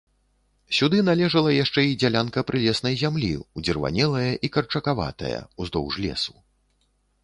Сюды 0.77 1.01
належала 1.09 1.51
яшчэ 1.63 1.81
і 1.89 1.97
дзялянка 2.05 2.45
прылеснай 2.49 2.99
зямлі, 3.05 3.31
удзірванелая 3.61 4.27
і 4.49 4.55
карчакаватая, 4.57 5.39
уздоўж 5.65 5.93
лесу. 6.05 6.33